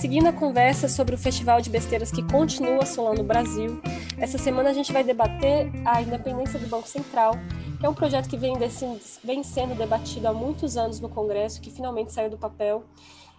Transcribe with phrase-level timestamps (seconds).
[0.00, 3.82] seguindo a conversa sobre o festival de besteiras que continua assolando o Brasil,
[4.18, 7.34] essa semana a gente vai debater a independência do Banco Central,
[7.78, 8.86] que é um projeto que vem, desse,
[9.22, 12.82] vem sendo debatido há muitos anos no Congresso, que finalmente saiu do papel.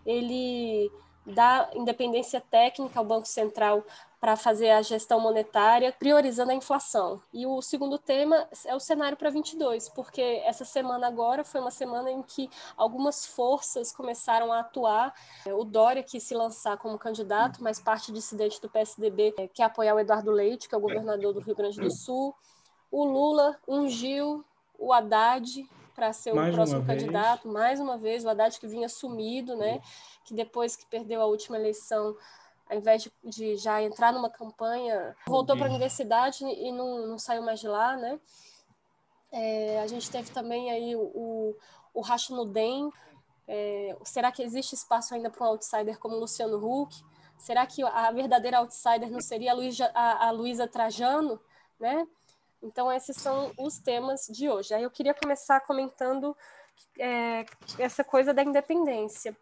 [0.05, 0.92] Ele
[1.26, 3.84] dá independência técnica ao Banco Central
[4.22, 7.20] para fazer a gestão monetária, priorizando a inflação.
[7.34, 11.72] E o segundo tema é o cenário para 22, porque essa semana agora foi uma
[11.72, 12.48] semana em que
[12.78, 15.12] algumas forças começaram a atuar.
[15.48, 19.95] O Dória quis se lançar como candidato, mas parte dissidente do PSDB é, quer apoiar
[19.95, 22.36] o Eduardo Leite, que é o governador do Rio Grande do Sul.
[22.92, 24.45] O Lula ungiu
[24.78, 28.88] o Haddad para ser mais o próximo candidato, mais uma vez, o Haddad que vinha
[28.88, 29.81] sumido, né?
[30.26, 32.16] Que depois que perdeu a última eleição
[32.71, 37.20] ao invés de, de já entrar numa campanha, voltou para a universidade e não, não
[37.20, 38.17] saiu mais de lá, né?
[39.30, 41.57] É, a gente teve também aí o, o,
[41.94, 42.89] o Rachinudem.
[43.45, 46.95] É, será que existe espaço ainda para um outsider como Luciano Huck?
[47.38, 51.41] Será que a verdadeira outsider não seria a Luísa, a, a Luísa Trajano,
[51.78, 52.08] né?
[52.63, 54.73] Então, esses são os temas de hoje.
[54.73, 56.38] Aí eu queria começar comentando
[56.97, 57.44] é,
[57.78, 59.35] essa coisa da independência.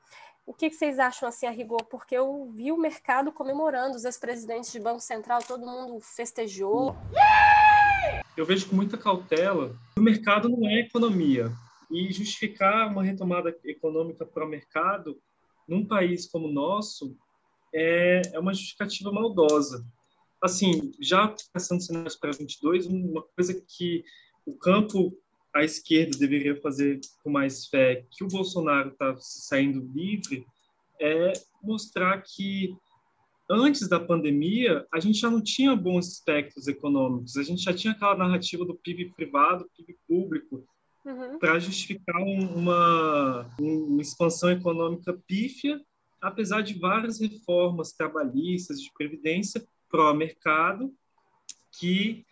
[0.49, 1.85] O que, vocês acham assim a rigor?
[1.85, 6.95] Porque eu vi o mercado comemorando, os ex-presidentes de Banco Central, todo mundo festejou.
[8.35, 11.51] Eu vejo com muita cautela o mercado não é economia.
[11.91, 15.21] E justificar uma retomada econômica para o mercado
[15.67, 17.15] num país como o nosso
[17.71, 19.85] é, é uma justificativa maldosa.
[20.41, 24.03] Assim, já passando cenários para 22, uma coisa que
[24.47, 25.15] o campo
[25.53, 30.45] a esquerda deveria fazer com mais fé que o Bolsonaro está saindo livre
[30.99, 31.33] é
[31.63, 32.75] mostrar que
[33.49, 37.93] antes da pandemia a gente já não tinha bons aspectos econômicos, a gente já tinha
[37.93, 40.63] aquela narrativa do PIB privado, PIB público,
[41.03, 41.39] uhum.
[41.39, 45.81] para justificar uma, uma expansão econômica pífia,
[46.21, 50.93] apesar de várias reformas trabalhistas de previdência pró-mercado
[51.79, 52.25] que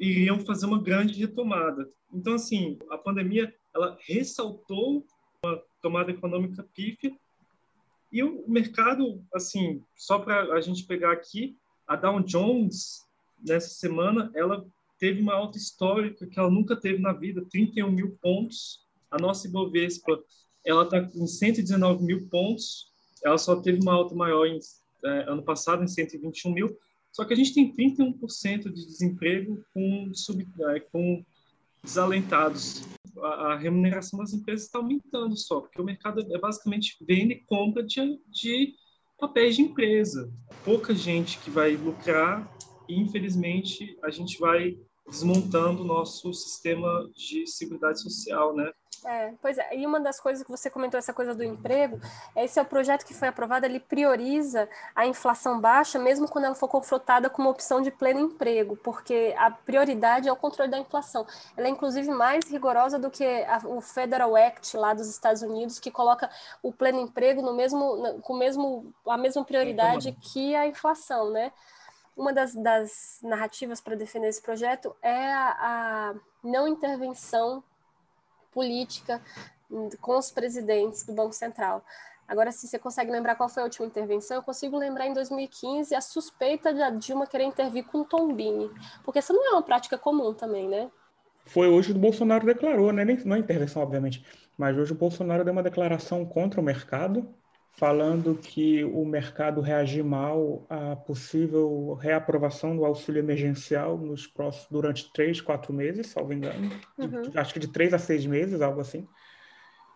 [0.00, 1.88] iriam fazer uma grande retomada.
[2.12, 5.06] Então, assim, a pandemia ela ressaltou
[5.44, 7.12] uma tomada econômica pífia
[8.12, 11.56] e o mercado, assim, só para a gente pegar aqui,
[11.86, 13.06] a Dow Jones,
[13.46, 14.66] nessa semana, ela
[14.98, 18.84] teve uma alta histórica que ela nunca teve na vida, 31 mil pontos.
[19.10, 20.20] A nossa Ibovespa,
[20.64, 22.90] ela está com 119 mil pontos,
[23.24, 24.58] ela só teve uma alta maior em,
[25.04, 26.76] é, ano passado, em 121 mil,
[27.12, 31.24] só que a gente tem 31% de desemprego com, sub, é, com
[31.82, 32.86] desalentados.
[33.18, 37.40] A, a, remuneração das empresas está aumentando só, porque o mercado é basicamente venda e
[37.44, 38.74] compra de, de
[39.18, 40.32] papéis de empresa.
[40.64, 42.50] Pouca gente que vai lucrar
[42.88, 48.70] e, infelizmente, a gente vai desmontando o nosso sistema de seguridade social, né?
[49.04, 51.98] É, pois é, e uma das coisas que você comentou, essa coisa do emprego,
[52.36, 56.54] esse é o projeto que foi aprovado, ele prioriza a inflação baixa, mesmo quando ela
[56.54, 60.78] for confrontada com uma opção de pleno emprego, porque a prioridade é o controle da
[60.78, 61.26] inflação.
[61.56, 65.78] Ela é, inclusive, mais rigorosa do que a, o Federal Act lá dos Estados Unidos,
[65.78, 66.30] que coloca
[66.62, 71.52] o pleno emprego no mesmo, com mesmo, a mesma prioridade que a inflação, né?
[72.16, 77.62] Uma das, das narrativas para defender esse projeto é a, a não intervenção
[78.52, 79.20] política
[80.00, 81.84] com os presidentes do Banco Central.
[82.30, 85.94] Agora, se você consegue lembrar qual foi a última intervenção, eu consigo lembrar em 2015
[85.94, 88.70] a suspeita da Dilma querer intervir com Tombini,
[89.04, 90.88] porque essa não é uma prática comum também, né?
[91.44, 93.04] Foi hoje o Bolsonaro declarou, né?
[93.24, 94.24] não é intervenção, obviamente,
[94.56, 97.28] mas hoje o Bolsonaro deu uma declaração contra o mercado,
[97.72, 105.12] falando que o mercado reagir mal à possível reaprovação do auxílio emergencial nos próximos, durante
[105.12, 107.22] três, quatro meses, salvo engano, uhum.
[107.34, 109.08] acho que de três a seis meses, algo assim,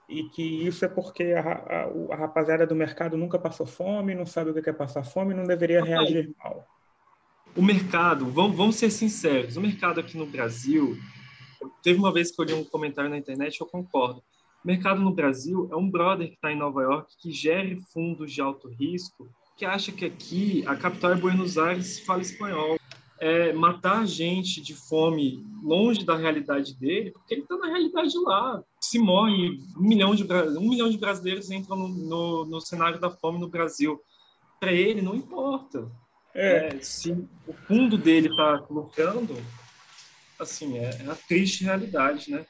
[0.08, 4.26] e que isso é porque a, a, a rapaziada do mercado nunca passou fome, não
[4.26, 6.66] sabe o que é passar fome, não deveria reagir mal.
[7.56, 10.96] O mercado, vamos, vamos ser sinceros, o mercado aqui no Brasil,
[11.82, 14.22] teve uma vez que eu li um comentário na internet, eu concordo,
[14.64, 18.40] mercado no Brasil é um brother que está em Nova York que gere fundos de
[18.40, 22.78] alto risco, que acha que aqui a capital é Buenos Aires fala espanhol.
[23.20, 28.62] É matar gente de fome longe da realidade dele, porque ele está na realidade lá.
[28.80, 30.24] Se morre, um milhão de,
[30.58, 34.00] um milhão de brasileiros entram no, no, no cenário da fome no Brasil.
[34.58, 35.90] Para ele, não importa.
[36.34, 36.66] É.
[36.66, 37.12] É, se
[37.46, 39.36] o fundo dele está lucrando,
[40.38, 42.44] assim, é, é a triste realidade, né?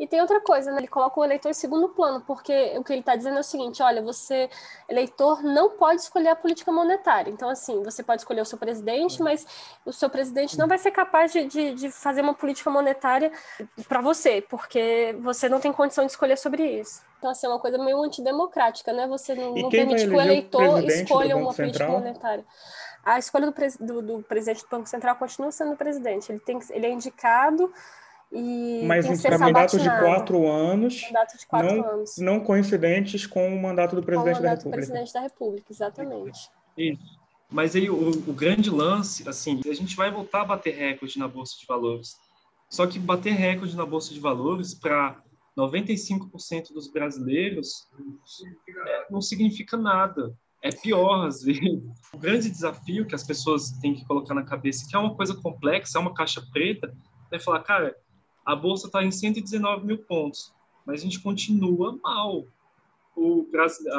[0.00, 0.78] E tem outra coisa, né?
[0.78, 3.44] Ele coloca o eleitor em segundo plano, porque o que ele está dizendo é o
[3.44, 4.48] seguinte: olha, você,
[4.88, 7.30] eleitor, não pode escolher a política monetária.
[7.30, 9.46] Então, assim, você pode escolher o seu presidente, mas
[9.84, 13.30] o seu presidente não vai ser capaz de, de, de fazer uma política monetária
[13.86, 17.02] para você, porque você não tem condição de escolher sobre isso.
[17.18, 19.06] Então, assim, é uma coisa meio antidemocrática, né?
[19.06, 22.46] Você não, não permite que o eleitor escolha uma política monetária.
[23.04, 26.32] A escolha do, do, do, presidente do Banco Central continua sendo o presidente.
[26.32, 27.70] Ele, tem, ele é indicado
[28.32, 33.52] e Mas ser mandato de quatro anos, mandato de quatro não, anos, não coincidentes com
[33.54, 34.70] o mandato do presidente com o mandato da República.
[34.70, 36.50] Do presidente da República, exatamente.
[36.78, 37.20] Isso.
[37.50, 41.26] Mas aí o, o grande lance, assim, a gente vai voltar a bater recorde na
[41.26, 42.16] bolsa de valores.
[42.68, 45.20] Só que bater recorde na bolsa de valores para
[45.58, 47.88] 95% dos brasileiros
[48.86, 50.32] é, não significa nada.
[50.62, 51.60] É pior, às vezes.
[52.12, 55.34] O grande desafio que as pessoas têm que colocar na cabeça, que é uma coisa
[55.34, 56.94] complexa, é uma caixa preta,
[57.32, 57.96] é falar, cara,
[58.50, 60.52] a bolsa está em 119 mil pontos,
[60.84, 62.44] mas a gente continua mal.
[63.16, 63.46] O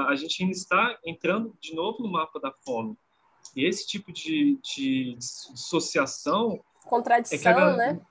[0.08, 2.98] a gente ainda está entrando de novo no mapa da fome.
[3.56, 6.60] E esse tipo de, de dissociação.
[6.84, 8.02] Contradição, é que a, né?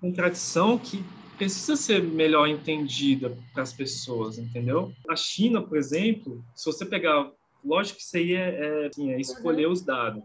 [0.00, 1.02] Contradição que
[1.38, 4.92] precisa ser melhor entendida para as pessoas, entendeu?
[5.08, 7.30] A China, por exemplo, se você pegar,
[7.64, 9.72] lógico que isso aí é, é, assim, é escolher uhum.
[9.72, 10.22] os dados.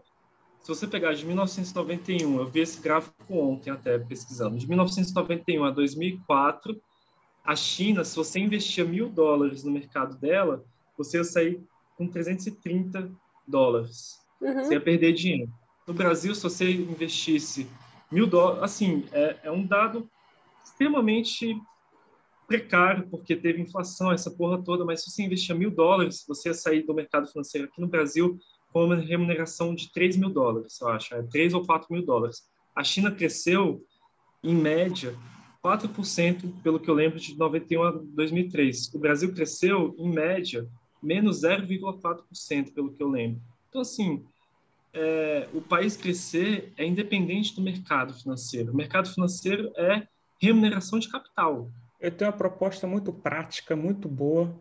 [0.67, 5.71] Se você pegar de 1991, eu vi esse gráfico ontem até pesquisando, de 1991 a
[5.71, 6.77] 2004,
[7.41, 10.65] a China, se você investia mil dólares no mercado dela,
[10.97, 11.63] você ia sair
[11.95, 13.09] com 330
[13.47, 14.19] dólares.
[14.41, 14.55] Uhum.
[14.55, 15.49] Você ia perder dinheiro.
[15.87, 17.65] No Brasil, se você investisse
[18.11, 20.09] mil dólares, assim, é, é um dado
[20.65, 21.57] extremamente
[22.45, 26.53] precário, porque teve inflação, essa porra toda, mas se você investir mil dólares, você ia
[26.53, 28.37] sair do mercado financeiro aqui no Brasil
[28.71, 32.43] com uma remuneração de 3 mil dólares, eu acho, é 3 ou 4 mil dólares.
[32.75, 33.83] A China cresceu,
[34.43, 35.15] em média,
[35.63, 38.93] 4%, pelo que eu lembro, de 91 a 2003.
[38.93, 40.67] O Brasil cresceu, em média,
[41.01, 43.41] menos 0,4%, pelo que eu lembro.
[43.69, 44.23] Então, assim,
[44.93, 48.71] é, o país crescer é independente do mercado financeiro.
[48.71, 50.07] O mercado financeiro é
[50.41, 51.71] remuneração de capital.
[51.99, 54.53] Eu tenho uma proposta muito prática, muito boa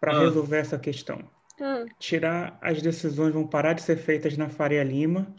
[0.00, 0.20] para ah.
[0.20, 1.18] resolver essa questão.
[1.60, 1.84] Ah.
[1.98, 5.34] Tirar as decisões vão parar de ser feitas na Faria Lima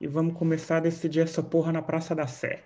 [0.00, 2.62] e vamos começar a decidir essa porra na Praça da Sé.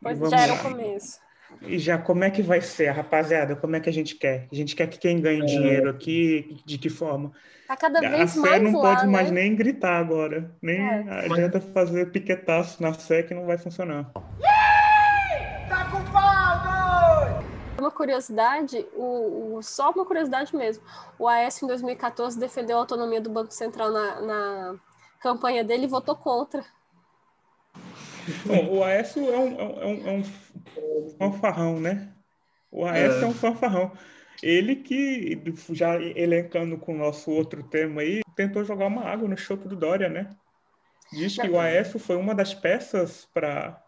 [0.00, 1.20] Pois já era o começo.
[1.60, 3.54] E já como é que vai ser, rapaziada?
[3.54, 4.48] Como é que a gente quer?
[4.50, 5.44] A gente quer que quem ganhe é.
[5.44, 7.32] dinheiro aqui, de que forma?
[7.68, 9.12] Tá cada vez a mais não lá, pode né?
[9.12, 10.50] mais nem gritar agora.
[10.60, 11.26] Nem é.
[11.30, 14.10] adianta fazer piquetaço na Sé que não vai funcionar.
[14.12, 14.22] Tá
[17.82, 20.82] uma curiosidade, o, o, só uma curiosidade mesmo.
[21.18, 24.74] O Aécio, em 2014, defendeu a autonomia do Banco Central na, na
[25.20, 26.64] campanha dele e votou contra.
[28.46, 32.12] Bom, o Aécio é um, é um, é um fanfarrão, né?
[32.70, 33.24] O Aécio é.
[33.24, 33.92] é um fanfarrão.
[34.42, 35.40] Ele que,
[35.70, 39.76] já elencando com o nosso outro tema aí, tentou jogar uma água no chope do
[39.76, 40.34] Dória, né?
[41.12, 43.80] Diz que o Aécio foi uma das peças para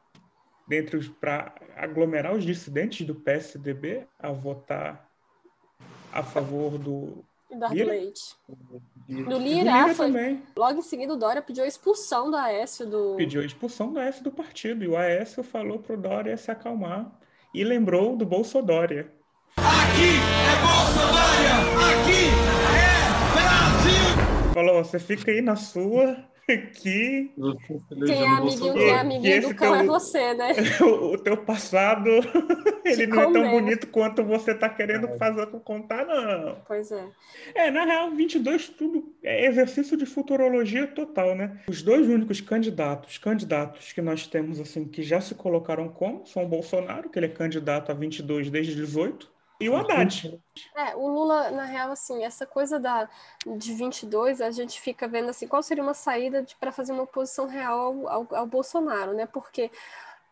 [0.66, 5.08] dentro para aglomerar os dissidentes do PSDB a votar
[6.12, 7.92] a favor do Eduardo Lira?
[7.92, 8.36] Leite.
[8.48, 10.06] Do Lira, do Lira foi...
[10.06, 10.42] também.
[10.56, 13.16] Logo em seguida, o Dória pediu a expulsão do Aécio do.
[13.16, 14.84] Pediu a expulsão do Aécio do partido.
[14.84, 17.10] E o Aécio falou para o Dória se acalmar.
[17.52, 19.12] E lembrou do Bolsodória.
[19.56, 21.14] Aqui é Bolsonaro!
[22.02, 22.24] Aqui
[22.74, 22.94] é
[23.34, 24.52] Brasil!
[24.54, 26.16] Falou: você fica aí na sua,
[26.74, 27.32] que
[28.06, 30.52] quem é amiguinho, quem é amiguinho do cão é teu, é você, né?
[30.84, 32.10] O, teu passado,
[32.84, 35.16] ele não é tão bonito quanto você tá querendo é.
[35.16, 36.56] fazer contar, não.
[36.66, 37.06] Pois é.
[37.54, 41.60] É, na real, 22 tudo é exercício de futurologia total, né?
[41.68, 46.44] Os dois únicos candidatos, candidatos que nós temos assim que já se colocaram como são
[46.44, 49.33] o Bolsonaro, que ele é candidato a 22 desde 18,
[49.64, 50.40] e o Haddad.
[50.76, 53.08] É, o Lula, na real, assim, essa coisa da,
[53.56, 57.46] de 22, a gente fica vendo assim, qual seria uma saída para fazer uma oposição
[57.46, 59.26] real ao, ao, ao Bolsonaro, né?
[59.26, 59.70] Porque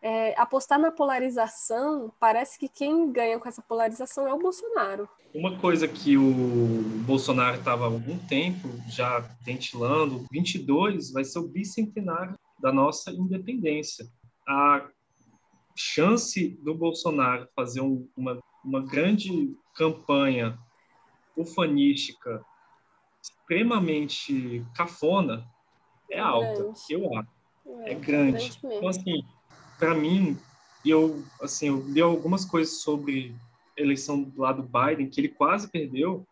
[0.03, 5.09] é, apostar na polarização, parece que quem ganha com essa polarização é o Bolsonaro.
[5.33, 11.47] Uma coisa que o Bolsonaro estava há algum tempo já ventilando, 22 vai ser o
[11.47, 14.05] bicentenário da nossa independência.
[14.47, 14.87] A
[15.75, 20.57] chance do Bolsonaro fazer um, uma uma grande campanha
[21.35, 22.43] ufanística
[23.21, 25.45] extremamente cafona
[26.09, 27.29] é, alta, eu acho.
[27.85, 28.59] É, é grande.
[28.63, 29.23] Então, assim,
[29.79, 30.37] para mim,
[30.85, 33.33] eu, assim, eu li algumas coisas sobre
[33.77, 36.27] a eleição do lado Biden, que ele quase perdeu.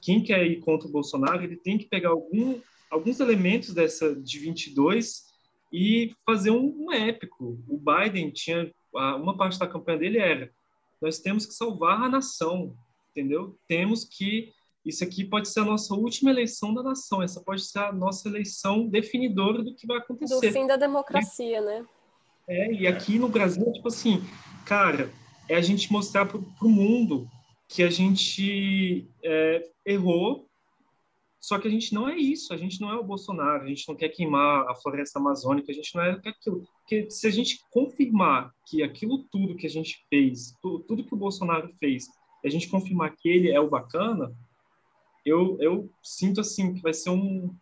[0.00, 2.60] Quem quer ir contra o Bolsonaro, ele tem que pegar algum,
[2.90, 5.28] alguns elementos dessa de 22
[5.72, 7.58] e fazer um, um épico.
[7.68, 10.50] O Biden tinha, uma parte da campanha dele era
[11.00, 12.74] nós temos que salvar a nação,
[13.10, 13.58] entendeu?
[13.66, 14.52] Temos que
[14.84, 18.28] isso aqui pode ser a nossa última eleição da nação, essa pode ser a nossa
[18.28, 20.34] eleição definidora do que vai acontecer.
[20.34, 21.86] Do fim da democracia, é, né?
[22.48, 24.22] É, e aqui no Brasil, tipo assim,
[24.64, 25.10] cara,
[25.48, 27.28] é a gente mostrar para o mundo
[27.68, 30.49] que a gente é, errou,
[31.40, 33.88] só que a gente não é isso, a gente não é o Bolsonaro, a gente
[33.88, 36.68] não quer queimar a floresta amazônica, a gente não é aquilo.
[36.80, 41.14] Porque se a gente confirmar que aquilo tudo que a gente fez, tudo, tudo que
[41.14, 42.08] o Bolsonaro fez,
[42.44, 44.30] a gente confirmar que ele é o bacana,
[45.24, 47.54] eu, eu sinto assim que vai ser um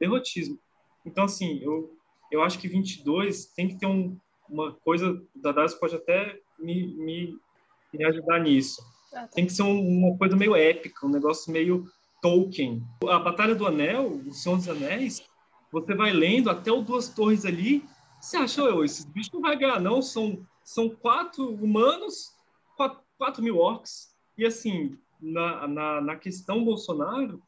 [0.00, 0.58] derrotismo.
[1.06, 1.96] Então, assim, eu,
[2.30, 4.18] eu acho que 22 tem que ter um,
[4.48, 7.38] uma coisa, o Dadas pode até me, me,
[7.92, 8.82] me ajudar nisso.
[9.12, 9.28] Ah, tá.
[9.28, 11.88] Tem que ser um, uma coisa meio épica, um negócio meio
[12.20, 12.82] Tolkien.
[13.08, 15.22] A Batalha do Anel, o Senhor dos Anéis,
[15.72, 17.84] você vai lendo até o Duas Torres ali,
[18.20, 22.34] você acha, esses bichos não vai ganhar, não, são, são quatro humanos,
[22.76, 27.42] quatro, quatro mil orcs, e assim, na, na, na questão Bolsonaro,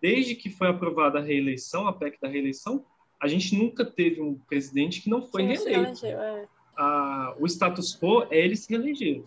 [0.00, 2.84] desde que foi aprovada a reeleição, a PEC da reeleição,
[3.20, 6.04] a gente nunca teve um presidente que não foi Sim, reeleito.
[6.04, 6.48] É.
[6.76, 9.22] A, o status quo é ele se reeleger.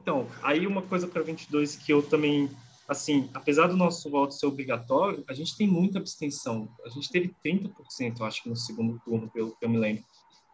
[0.00, 2.48] Então, aí uma coisa para 22 que eu também,
[2.88, 6.68] assim, apesar do nosso voto ser obrigatório, a gente tem muita abstenção.
[6.84, 10.04] A gente teve 30%, eu acho no segundo turno, pelo que eu me lembro.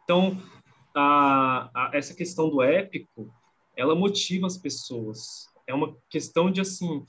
[0.04, 0.37] Então,
[0.94, 3.32] a, a, essa questão do épico,
[3.76, 5.49] ela motiva as pessoas.
[5.66, 7.04] É uma questão de assim,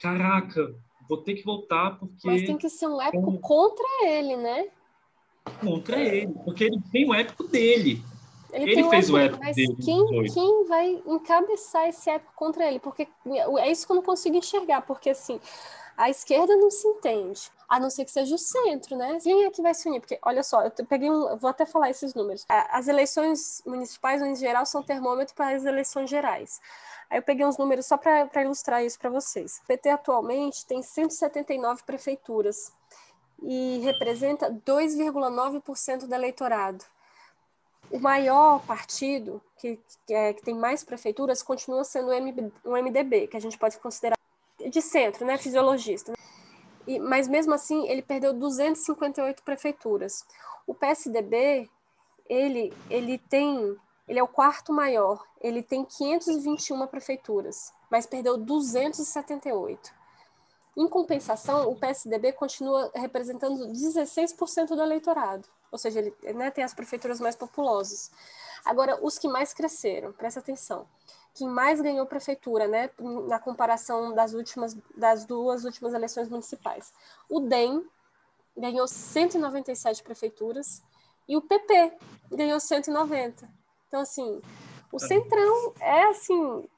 [0.00, 0.74] caraca,
[1.08, 2.26] vou ter que voltar porque.
[2.26, 4.68] Mas tem que ser um épico contra ele, né?
[5.60, 8.02] Contra ele, porque ele tem o épico dele.
[8.52, 9.76] Ele, ele fez o épico, mas dele.
[9.82, 12.78] Quem, quem vai encabeçar esse épico contra ele?
[12.78, 13.08] Porque
[13.58, 15.40] é isso que eu não consigo enxergar, porque assim,
[15.96, 19.18] a esquerda não se entende, a não ser que seja o centro, né?
[19.22, 20.00] Quem é que vai se unir?
[20.00, 22.46] Porque, olha só, eu peguei um, vou até falar esses números.
[22.48, 26.60] As eleições municipais, em geral, são termômetro para as eleições gerais.
[27.10, 29.60] Aí eu peguei uns números só para ilustrar isso para vocês.
[29.62, 32.72] O PT atualmente tem 179 prefeituras
[33.42, 36.84] e representa 2,9% do eleitorado.
[37.90, 42.10] O maior partido, que, que, é, que, tem mais prefeituras, continua sendo
[42.64, 44.16] o MDB, que a gente pode considerar
[44.70, 46.12] de centro, né, fisiologista.
[46.86, 50.24] E, mas mesmo assim, ele perdeu 258 prefeituras.
[50.66, 51.68] O PSDB,
[52.28, 53.76] ele, ele tem
[54.10, 55.24] ele é o quarto maior.
[55.40, 59.94] Ele tem 521 prefeituras, mas perdeu 278.
[60.76, 66.74] Em compensação, o PSDB continua representando 16% do eleitorado, ou seja, ele né, tem as
[66.74, 68.10] prefeituras mais populosas.
[68.64, 70.86] Agora, os que mais cresceram, presta atenção,
[71.34, 72.90] quem mais ganhou prefeitura, né,
[73.28, 76.92] na comparação das últimas, das duas últimas eleições municipais,
[77.28, 77.84] o DEM
[78.56, 80.82] ganhou 197 prefeituras
[81.28, 81.92] e o PP
[82.30, 83.48] ganhou 190.
[83.86, 84.40] Então, assim,
[84.92, 84.98] o é.
[84.98, 86.68] Centrão é assim,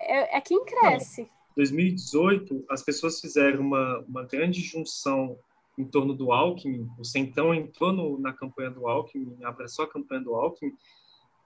[0.00, 1.22] é, é quem cresce.
[1.22, 5.36] Em 2018, as pessoas fizeram uma, uma grande junção
[5.78, 6.90] em torno do Alckmin.
[6.98, 10.76] O Centrão entrou no, na campanha do Alckmin, abraçou a campanha do Alckmin,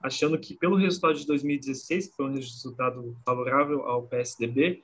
[0.02, 4.82] achando que pelo resultado de 2016, que foi um resultado favorável ao PSDB,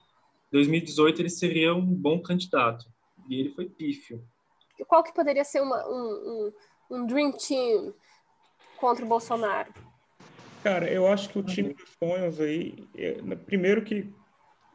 [0.53, 2.87] 2018 ele seria um bom candidato.
[3.29, 4.23] E ele foi pífio.
[4.87, 6.53] Qual que poderia ser uma, um,
[6.91, 7.93] um, um dream team
[8.79, 9.73] contra o Bolsonaro?
[10.63, 13.15] Cara, eu acho que o time dos sonhos aí, é,
[13.47, 14.13] primeiro que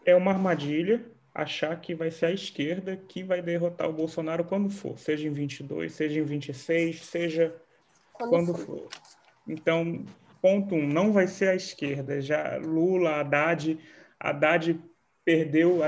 [0.05, 4.69] é uma armadilha achar que vai ser a esquerda que vai derrotar o Bolsonaro quando
[4.69, 7.55] for, seja em 22, seja em 26, seja
[8.11, 8.79] quando, quando for.
[8.79, 8.89] for.
[9.47, 10.05] Então,
[10.41, 12.21] ponto um, não vai ser a esquerda.
[12.21, 13.79] Já Lula, Haddad,
[14.19, 14.79] Haddad
[15.25, 15.79] perdeu,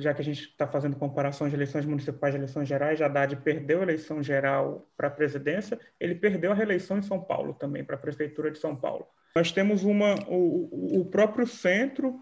[0.00, 3.80] já que a gente está fazendo comparações de eleições municipais e eleições gerais, Haddad perdeu
[3.80, 7.96] a eleição geral para a presidência, ele perdeu a reeleição em São Paulo também, para
[7.96, 9.06] a prefeitura de São Paulo.
[9.36, 12.18] Nós temos uma, o, o próprio centro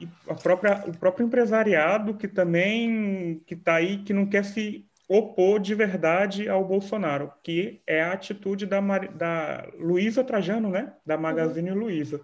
[0.00, 4.88] e a própria, o próprio empresariado que também que está aí, que não quer se
[5.08, 10.92] opor de verdade ao Bolsonaro, que é a atitude da, da Luísa Trajano, né?
[11.04, 11.78] da Magazine uhum.
[11.78, 12.20] Luiza,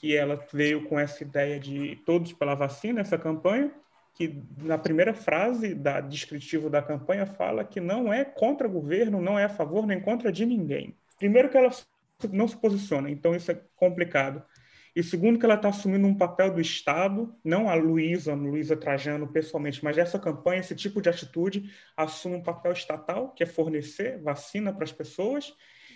[0.00, 3.70] que ela veio com essa ideia de todos pela vacina, essa campanha,
[4.14, 9.38] que na primeira frase da descritivo da campanha fala que não é contra governo, não
[9.38, 10.96] é a favor nem contra de ninguém.
[11.18, 11.70] Primeiro que ela
[12.30, 14.42] não se posiciona, então isso é complicado.
[14.94, 19.26] E segundo, que ela está assumindo um papel do Estado, não a Luísa, Luísa Trajano
[19.26, 24.22] pessoalmente, mas essa campanha, esse tipo de atitude, assume um papel estatal, que é fornecer
[24.22, 25.52] vacina para as pessoas,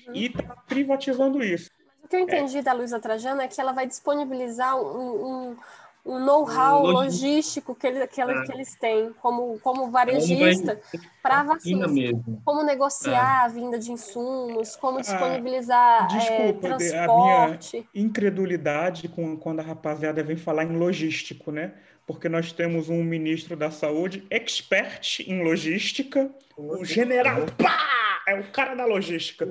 [0.09, 0.14] uhum.
[0.14, 1.71] e está privatizando isso.
[2.02, 2.62] o que eu entendi é.
[2.62, 5.57] da Luísa Trajano é que ela vai disponibilizar um, um,
[6.05, 8.43] o know-how logístico que, ele, que, é.
[8.45, 10.81] que, eles têm como, como varejista
[11.23, 11.93] para vacinas.
[11.93, 12.40] Mesmo.
[12.45, 13.45] Como negociar é.
[13.45, 17.76] a vinda de insumos, como ah, disponibilizar ah, desculpa, é, transporte.
[17.76, 21.75] A minha incredulidade com, quando a rapaziada vem falar em logístico, né?
[22.07, 28.23] Porque nós temos um ministro da saúde expert em logística, o general, pá!
[28.26, 29.47] É o cara da logística,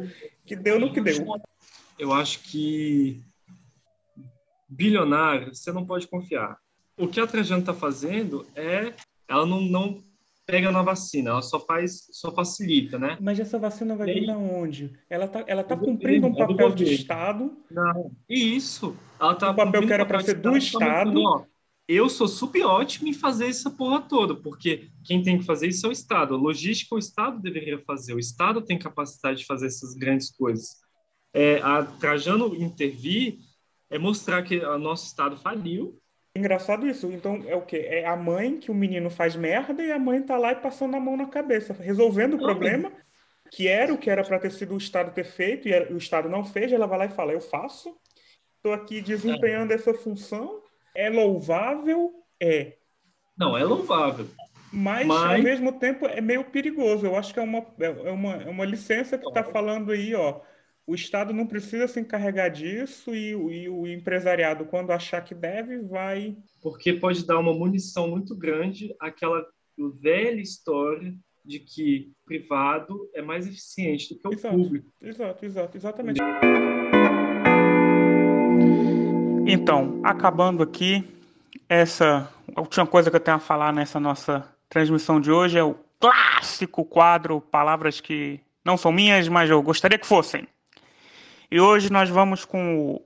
[0.46, 1.40] que deu no que deu.
[1.98, 3.24] Eu acho que
[4.68, 6.58] bilionário, você não pode confiar.
[6.98, 8.94] O que a Trajano está fazendo é,
[9.28, 10.04] ela não, não
[10.46, 13.18] pega na vacina, ela só faz, só facilita, né?
[13.20, 14.94] Mas essa vacina vai vir da onde?
[15.10, 17.56] Ela está ela tá cumprindo um papel de Estado.
[17.70, 18.96] Não, isso.
[19.20, 21.22] Ela tá um papel que era para ser do Estado.
[21.22, 21.44] Ó,
[21.88, 25.86] eu sou super ótimo em fazer essa porra toda, porque quem tem que fazer isso
[25.86, 26.36] é o Estado.
[26.36, 28.14] A logística o Estado deveria fazer.
[28.14, 30.78] O Estado tem capacidade de fazer essas grandes coisas.
[31.34, 33.40] É, a Trajano intervir
[33.90, 36.00] é mostrar que o nosso Estado faliu.
[36.36, 37.12] Engraçado isso.
[37.12, 37.78] Então, é o quê?
[37.78, 40.96] É a mãe que o menino faz merda e a mãe tá lá e passando
[40.96, 42.92] a mão na cabeça, resolvendo o problema,
[43.52, 46.30] que era o que era para ter sido o Estado ter feito, e o Estado
[46.30, 47.98] não fez, ela vai lá e fala, eu faço,
[48.58, 49.76] estou aqui desempenhando é.
[49.76, 50.62] essa função,
[50.94, 52.14] é louvável?
[52.40, 52.74] É.
[53.36, 54.28] Não, é louvável.
[54.72, 57.06] Mas, Mas, ao mesmo tempo, é meio perigoso.
[57.06, 60.42] Eu acho que é uma, é uma, é uma licença que está falando aí, ó
[60.88, 65.80] o Estado não precisa se encarregar disso e, e, o empresariado, quando achar que deve,
[65.80, 66.38] vai.
[66.62, 69.46] Porque pode dar uma munição muito grande àquela
[70.02, 71.14] velha história
[71.44, 74.90] de que o privado é mais eficiente do que o exato, público.
[75.02, 76.22] Exato, exato, exatamente.
[79.46, 81.04] Então, acabando aqui,
[81.68, 85.64] essa a última coisa que eu tenho a falar nessa nossa transmissão de hoje é
[85.64, 90.48] o clássico quadro Palavras que não são minhas, mas eu gostaria que fossem.
[91.50, 93.02] E hoje nós vamos com o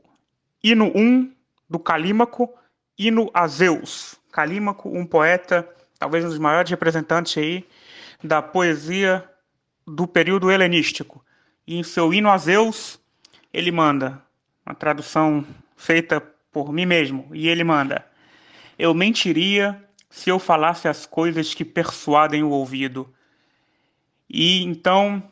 [0.64, 1.32] hino 1
[1.70, 2.52] do Calímaco,
[2.98, 4.16] hino a Zeus.
[4.32, 5.68] Calímaco, um poeta,
[6.00, 7.68] talvez um dos maiores representantes aí
[8.24, 9.30] da poesia
[9.86, 11.24] do período helenístico.
[11.68, 13.00] E em seu hino a Zeus,
[13.54, 14.20] ele manda,
[14.66, 15.46] uma tradução
[15.76, 16.20] feita
[16.52, 18.04] por mim mesmo, e ele manda:
[18.78, 19.80] Eu mentiria
[20.10, 23.08] se eu falasse as coisas que persuadem o ouvido.
[24.28, 25.31] E então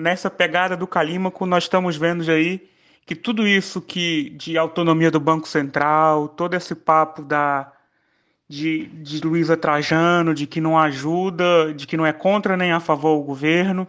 [0.00, 2.68] nessa pegada do Calímaco, nós estamos vendo aí
[3.04, 7.72] que tudo isso que de autonomia do Banco Central, todo esse papo da
[8.48, 12.80] de, de Luísa Trajano, de que não ajuda, de que não é contra nem a
[12.80, 13.86] favor o governo,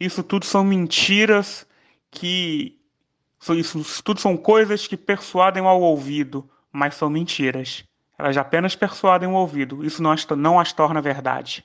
[0.00, 1.66] isso tudo são mentiras
[2.10, 2.78] que
[3.56, 7.84] isso tudo são coisas que persuadem ao ouvido, mas são mentiras.
[8.18, 9.84] Elas apenas persuadem o ouvido.
[9.84, 11.64] Isso não as, não as torna verdade.